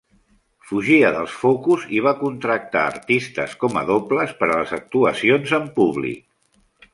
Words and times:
Fugia 0.69 1.09
dels 1.15 1.35
focus 1.41 1.83
i 1.97 2.01
va 2.05 2.13
contractar 2.21 2.81
artistes 2.93 3.53
com 3.65 3.77
a 3.83 3.85
dobles 3.91 4.35
per 4.41 4.49
a 4.49 4.57
les 4.63 4.75
actuacions 4.79 5.55
en 5.61 5.69
públic. 5.79 6.27